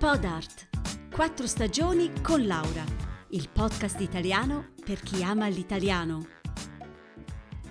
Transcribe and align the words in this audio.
Podart. 0.00 1.10
Quattro 1.14 1.46
stagioni 1.46 2.10
con 2.22 2.46
Laura. 2.46 2.82
Il 3.32 3.50
podcast 3.50 4.00
italiano 4.00 4.72
per 4.82 5.02
chi 5.02 5.22
ama 5.22 5.46
l'italiano. 5.48 6.26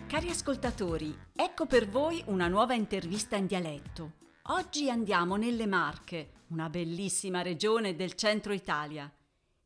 Cari 0.06 0.30
ascoltatori, 0.30 1.12
ecco 1.34 1.66
per 1.66 1.90
voi 1.90 2.22
una 2.28 2.48
nuova 2.48 2.76
intervista 2.76 3.36
in 3.36 3.48
dialetto. 3.48 4.18
Oggi 4.50 4.92
andiamo 4.92 5.38
nelle 5.38 5.66
Marche, 5.66 6.44
una 6.50 6.70
bellissima 6.70 7.42
regione 7.42 7.96
del 7.96 8.14
centro 8.14 8.54
Italia. 8.54 9.12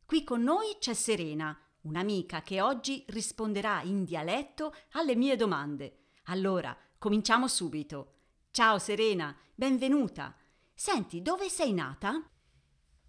Qui 0.05 0.23
con 0.23 0.41
noi 0.41 0.77
c'è 0.79 0.93
Serena, 0.93 1.59
un'amica 1.81 2.43
che 2.43 2.61
oggi 2.61 3.03
risponderà 3.09 3.81
in 3.81 4.05
dialetto 4.05 4.73
alle 4.91 5.17
mie 5.17 5.35
domande. 5.35 6.11
Allora, 6.27 6.73
cominciamo 6.97 7.49
subito. 7.49 8.13
Ciao 8.51 8.79
Serena, 8.79 9.35
benvenuta. 9.53 10.33
Senti, 10.73 11.21
dove 11.21 11.49
sei 11.49 11.73
nata? 11.73 12.25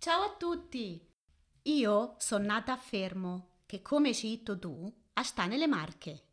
Ciao 0.04 0.20
a 0.20 0.34
tutti! 0.36 1.02
Io 1.62 2.16
sono 2.18 2.44
nata 2.44 2.74
a 2.74 2.76
Fermo, 2.76 3.60
che 3.64 3.80
come 3.80 4.12
ci 4.12 4.36
detto 4.36 4.58
tu, 4.58 4.94
sta 5.22 5.46
nelle 5.46 5.66
Marche. 5.66 6.24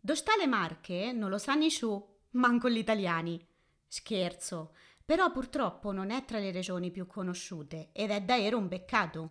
Dove 0.00 0.18
sta 0.18 0.34
le 0.38 0.46
Marche 0.46 1.12
non 1.12 1.28
lo 1.28 1.36
sa 1.36 1.52
nessuno, 1.52 2.20
manco 2.30 2.70
gli 2.70 2.78
italiani. 2.78 3.38
Scherzo, 3.86 4.74
però 5.04 5.30
purtroppo 5.30 5.92
non 5.92 6.10
è 6.10 6.24
tra 6.24 6.38
le 6.38 6.52
regioni 6.52 6.90
più 6.90 7.06
conosciute 7.06 7.90
ed 7.92 8.08
è 8.08 8.22
davvero 8.22 8.56
un 8.56 8.68
peccato. 8.68 9.30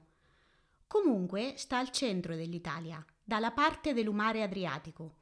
Comunque 0.86 1.56
sta 1.58 1.80
al 1.80 1.90
centro 1.90 2.36
dell'Italia, 2.36 3.04
dalla 3.24 3.50
parte 3.50 3.96
del 3.96 4.12
mare 4.12 4.44
Adriatico. 4.44 5.16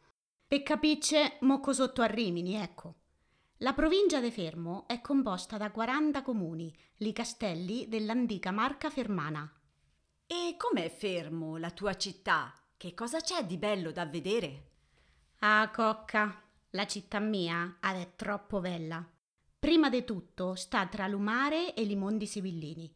Per 0.46 0.64
capicce, 0.64 1.38
mocco 1.44 1.72
sotto 1.72 2.02
a 2.02 2.08
Rimini, 2.08 2.56
ecco. 2.56 2.96
La 3.62 3.74
provincia 3.74 4.22
de 4.22 4.32
Fermo 4.32 4.88
è 4.88 5.02
composta 5.02 5.58
da 5.58 5.70
40 5.70 6.22
comuni, 6.22 6.74
li 7.00 7.12
castelli 7.12 7.90
dell'antica 7.90 8.52
Marca 8.52 8.90
Fermana. 8.90 9.52
E 10.26 10.56
com'è 10.58 10.90
Fermo, 10.90 11.58
la 11.58 11.70
tua 11.72 11.98
città? 11.98 12.54
Che 12.78 12.94
cosa 12.94 13.20
c'è 13.20 13.46
di 13.46 13.58
bello 13.58 13.92
da 13.92 14.06
vedere? 14.06 14.68
Ah, 15.40 15.70
cocca, 15.74 16.42
la 16.70 16.88
città 16.88 17.20
mia 17.20 17.80
è 17.82 18.12
troppo 18.16 18.62
bella. 18.62 19.06
Prima 19.60 19.90
di 19.90 20.06
tutto 20.06 20.56
sta 20.56 20.88
tra 20.88 21.08
l'umare 21.08 21.74
e 21.74 21.82
i 21.82 21.96
mondi 21.98 22.28
sibillini, 22.28 22.90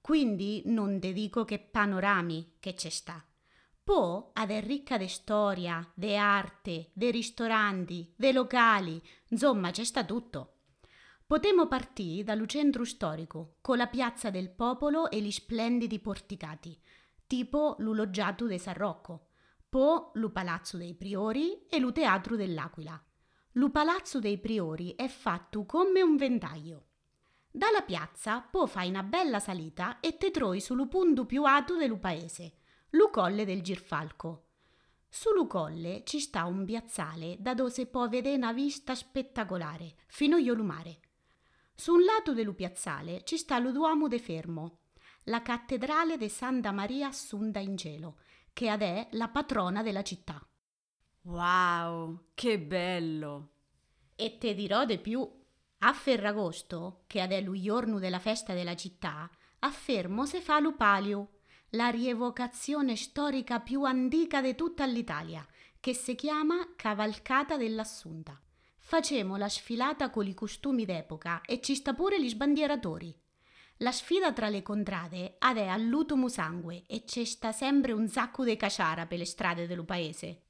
quindi 0.00 0.62
non 0.64 0.98
te 0.98 1.12
dico 1.12 1.44
che 1.44 1.58
panorami 1.58 2.54
che 2.58 2.72
c'è 2.72 2.88
sta. 2.88 3.22
Ad 4.38 4.50
è 4.50 4.60
ricca 4.60 4.98
di 4.98 5.08
storia, 5.08 5.84
di 5.94 6.14
arte, 6.14 6.90
di 6.92 7.10
ristoranti, 7.10 8.12
di 8.14 8.32
locali, 8.32 9.00
insomma 9.28 9.70
c'è 9.70 9.82
sta 9.82 10.04
tutto. 10.04 10.58
Potremmo 11.26 11.66
partire 11.66 12.22
dal 12.22 12.46
centro 12.46 12.84
storico, 12.84 13.56
con 13.60 13.78
la 13.78 13.86
piazza 13.86 14.30
del 14.30 14.50
popolo 14.50 15.10
e 15.10 15.20
gli 15.20 15.30
splendidi 15.30 15.98
porticati, 16.00 16.78
tipo 17.26 17.76
l'Uloggiato 17.78 18.46
de 18.46 18.58
San 18.58 18.74
Rocco, 18.74 19.28
po 19.68 20.10
lu 20.14 20.30
Palazzo 20.30 20.76
dei 20.76 20.94
Priori 20.94 21.66
e 21.66 21.78
lu 21.78 21.90
Teatro 21.90 22.36
dell'Aquila. 22.36 23.02
Lu 23.52 23.70
Palazzo 23.70 24.20
dei 24.20 24.38
Priori 24.38 24.94
è 24.94 25.08
fatto 25.08 25.64
come 25.64 26.02
un 26.02 26.16
ventaglio. 26.16 26.84
Dalla 27.50 27.82
piazza 27.82 28.42
po 28.42 28.66
fai 28.66 28.90
una 28.90 29.02
bella 29.02 29.40
salita 29.40 30.00
e 30.00 30.18
te 30.18 30.30
trovi 30.30 30.60
sul 30.60 30.86
punto 30.88 31.24
più 31.24 31.44
alto 31.44 31.76
del 31.76 31.98
paese, 31.98 32.58
Lucolle 32.90 33.44
del 33.44 33.62
Girfalco. 33.62 34.44
Su 35.08 35.32
Lucolle 35.32 36.02
ci 36.04 36.20
sta 36.20 36.44
un 36.44 36.64
piazzale 36.64 37.36
da 37.40 37.52
dove 37.52 37.70
si 37.70 37.86
può 37.86 38.08
vedere 38.08 38.36
una 38.36 38.52
vista 38.52 38.94
spettacolare, 38.94 39.96
fino 40.06 40.36
io 40.36 40.54
lumare. 40.54 41.00
Su 41.74 41.94
un 41.94 42.04
lato 42.04 42.32
del 42.32 42.54
piazzale 42.54 43.22
ci 43.24 43.36
sta 43.36 43.58
lo 43.58 43.72
Duomo 43.72 44.08
de 44.08 44.18
Fermo, 44.18 44.78
la 45.24 45.42
cattedrale 45.42 46.16
di 46.16 46.28
Santa 46.28 46.70
Maria 46.70 47.08
Assunta 47.08 47.58
in 47.58 47.76
cielo, 47.76 48.18
che 48.52 48.68
ad 48.68 48.82
è 48.82 49.08
la 49.12 49.28
patrona 49.28 49.82
della 49.82 50.02
città. 50.02 50.40
Wow, 51.22 52.28
che 52.34 52.60
bello! 52.60 53.50
E 54.14 54.38
te 54.38 54.54
dirò 54.54 54.84
di 54.84 54.98
più. 54.98 55.28
A 55.78 55.92
Ferragosto, 55.92 57.02
che 57.06 57.20
ad 57.20 57.32
è 57.32 57.40
lo 57.42 57.52
giorno 57.60 57.98
della 57.98 58.20
festa 58.20 58.54
della 58.54 58.76
città, 58.76 59.28
a 59.58 59.70
Fermo 59.70 60.24
se 60.24 60.40
fa 60.40 60.60
l'Upalio, 60.60 61.35
la 61.70 61.88
rievocazione 61.88 62.96
storica 62.96 63.60
più 63.60 63.82
antica 63.82 64.40
di 64.40 64.54
tutta 64.54 64.86
l'Italia, 64.86 65.46
che 65.80 65.94
si 65.94 66.14
chiama 66.14 66.74
Cavalcata 66.76 67.56
dell'Assunta. 67.56 68.40
Facemo 68.78 69.36
la 69.36 69.48
sfilata 69.48 70.10
con 70.10 70.26
i 70.26 70.34
costumi 70.34 70.84
d'epoca 70.84 71.40
e 71.40 71.60
ci 71.60 71.74
sta 71.74 71.92
pure 71.92 72.22
gli 72.22 72.28
sbandieratori. 72.28 73.14
La 73.80 73.92
sfida 73.92 74.32
tra 74.32 74.48
le 74.48 74.62
contrade 74.62 75.34
ad 75.38 75.58
è 75.58 75.66
all'utomo 75.66 76.28
sangue 76.28 76.84
e 76.86 77.04
c'è 77.04 77.24
sta 77.24 77.52
sempre 77.52 77.92
un 77.92 78.08
sacco 78.08 78.44
di 78.44 78.56
caciara 78.56 79.06
per 79.06 79.18
le 79.18 79.26
strade 79.26 79.66
del 79.66 79.84
paese. 79.84 80.42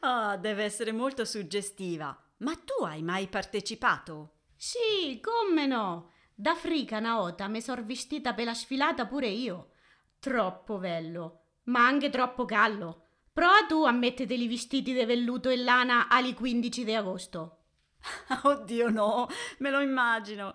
oh, 0.00 0.36
deve 0.42 0.64
essere 0.64 0.92
molto 0.92 1.24
suggestiva. 1.24 2.16
Ma 2.38 2.54
tu 2.56 2.84
hai 2.84 3.02
mai 3.02 3.28
partecipato? 3.28 4.40
Sì, 4.56 5.20
come 5.20 5.66
no! 5.66 6.11
Da 6.34 6.54
frica 6.54 6.98
una 6.98 7.20
ota 7.20 7.46
mi 7.48 7.60
sor 7.60 7.84
vestita 7.84 8.34
per 8.34 8.46
la 8.46 8.54
sfilata 8.54 9.06
pure 9.06 9.28
io. 9.28 9.70
Troppo 10.18 10.78
bello, 10.78 11.40
ma 11.64 11.86
anche 11.86 12.10
troppo 12.10 12.44
callo. 12.44 13.06
Prova 13.32 13.64
tu 13.66 13.84
a 13.84 13.92
metterti 13.92 14.40
i 14.40 14.48
vestiti 14.48 14.92
di 14.92 15.04
velluto 15.04 15.48
e 15.48 15.56
lana 15.56 16.08
alle 16.08 16.34
15 16.34 16.84
di 16.84 16.94
agosto. 16.94 17.58
Oddio 18.42 18.90
no, 18.90 19.28
me 19.58 19.70
lo 19.70 19.80
immagino. 19.80 20.54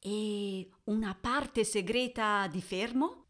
E 0.00 0.68
una 0.84 1.14
parte 1.14 1.64
segreta 1.64 2.46
di 2.46 2.62
fermo? 2.62 3.26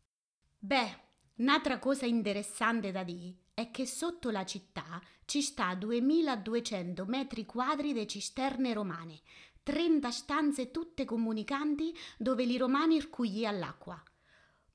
Beh, 0.58 1.00
un'altra 1.36 1.78
cosa 1.78 2.06
interessante 2.06 2.92
da 2.92 3.02
dire 3.02 3.44
è 3.54 3.70
che 3.70 3.86
sotto 3.86 4.30
la 4.30 4.44
città 4.44 5.00
ci 5.24 5.40
sta 5.40 5.74
2200 5.74 7.06
metri 7.06 7.46
quadri 7.46 7.94
di 7.94 8.06
cisterne 8.06 8.74
romane, 8.74 9.20
30 9.66 10.12
stanze 10.12 10.70
tutte 10.70 11.04
comunicanti 11.04 11.92
dove 12.16 12.44
i 12.44 12.56
romani 12.56 13.00
racugli 13.00 13.44
all'acqua. 13.44 14.00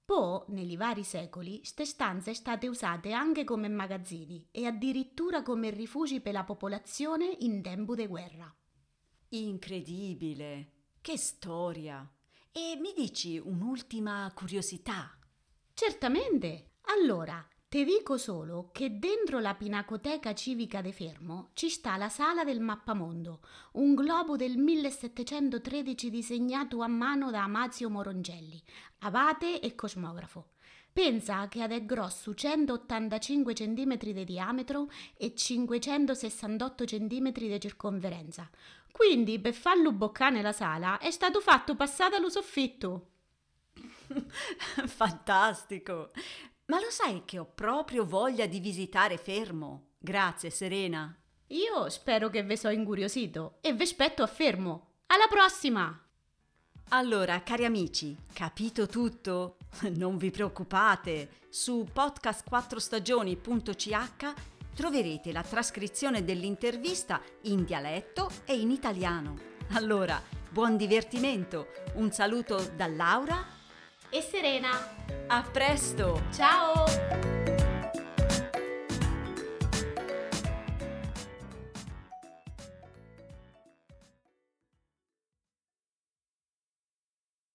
Poi, 0.03 0.43
negli 0.49 0.75
vari 0.75 1.05
secoli, 1.05 1.63
ste 1.63 1.85
stanze 1.85 2.33
state 2.33 2.67
usate 2.67 3.13
anche 3.13 3.45
come 3.45 3.69
magazzini 3.69 4.49
e 4.51 4.65
addirittura 4.65 5.43
come 5.43 5.69
rifugi 5.69 6.19
per 6.19 6.33
la 6.33 6.43
popolazione 6.43 7.37
in 7.39 7.61
tempo 7.61 7.95
di 7.95 8.05
guerra. 8.05 8.53
Incredibile! 9.29 10.71
Che 10.99 11.17
storia! 11.17 12.05
E 12.51 12.77
mi 12.77 12.91
dici 12.93 13.37
un'ultima 13.37 14.29
curiosità? 14.35 15.17
Certamente! 15.73 16.73
Allora, 16.99 17.47
Te 17.71 17.85
dico 17.85 18.17
solo 18.17 18.67
che 18.73 18.99
dentro 18.99 19.39
la 19.39 19.55
Pinacoteca 19.55 20.33
Civica 20.33 20.81
de 20.81 20.91
Fermo 20.91 21.51
ci 21.53 21.69
sta 21.69 21.95
la 21.95 22.09
sala 22.09 22.43
del 22.43 22.59
mappamondo, 22.59 23.39
un 23.75 23.95
globo 23.95 24.35
del 24.35 24.57
1713 24.57 26.09
disegnato 26.09 26.81
a 26.81 26.87
mano 26.87 27.31
da 27.31 27.43
Amazio 27.43 27.89
Morongelli, 27.89 28.61
abate 28.99 29.61
e 29.61 29.73
cosmografo. 29.73 30.49
Pensa 30.91 31.47
che 31.47 31.63
è 31.63 31.85
grosso 31.85 32.33
185 32.33 33.53
cm 33.53 33.97
di 33.99 34.23
diametro 34.25 34.89
e 35.15 35.33
568 35.33 36.83
cm 36.83 37.31
di 37.31 37.57
circonferenza. 37.57 38.49
Quindi 38.91 39.39
per 39.39 39.53
farlo 39.53 39.93
boccare 39.93 40.35
nella 40.35 40.51
sala 40.51 40.97
è 40.97 41.09
stato 41.09 41.39
fatto 41.39 41.77
passare 41.77 42.17
allo 42.17 42.29
soffitto. 42.29 43.07
Fantastico! 44.87 46.11
Ma 46.71 46.79
lo 46.79 46.89
sai 46.89 47.23
che 47.25 47.37
ho 47.37 47.51
proprio 47.53 48.05
voglia 48.05 48.45
di 48.45 48.61
visitare 48.61 49.17
Fermo? 49.17 49.87
Grazie, 49.97 50.49
Serena. 50.49 51.13
Io 51.47 51.89
spero 51.89 52.29
che 52.29 52.43
ve 52.43 52.55
so 52.55 52.69
incuriosito 52.69 53.57
e 53.59 53.73
vi 53.73 53.83
aspetto 53.83 54.23
a 54.23 54.27
Fermo. 54.27 54.99
Alla 55.07 55.27
prossima! 55.29 56.01
Allora, 56.93 57.43
cari 57.43 57.65
amici, 57.65 58.15
capito 58.31 58.87
tutto? 58.87 59.57
Non 59.97 60.15
vi 60.15 60.31
preoccupate, 60.31 61.41
su 61.49 61.85
podcast4stagioni.ch 61.93 64.33
troverete 64.73 65.33
la 65.33 65.43
trascrizione 65.43 66.23
dell'intervista 66.23 67.21
in 67.41 67.65
dialetto 67.65 68.31
e 68.45 68.57
in 68.57 68.71
italiano. 68.71 69.37
Allora, 69.71 70.23
buon 70.49 70.77
divertimento, 70.77 71.67
un 71.95 72.13
saluto 72.13 72.71
da 72.77 72.87
Laura 72.87 73.45
e 74.09 74.21
Serena. 74.21 75.00
A 75.31 75.43
presto! 75.43 76.19
Ciao! 76.33 77.20